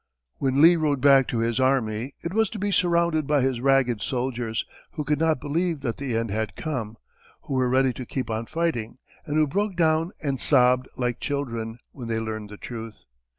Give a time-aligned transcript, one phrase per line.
[0.41, 3.41] [Illustration: LEE] When Lee rode back to his army, it was to be surrounded by
[3.41, 6.97] his ragged soldiers, who could not believe that the end had come,
[7.43, 11.77] who were ready to keep on fighting, and who broke down and sobbed like children
[11.91, 13.05] when they learned the truth.